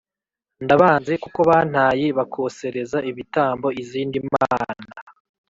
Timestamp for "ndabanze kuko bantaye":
0.65-2.05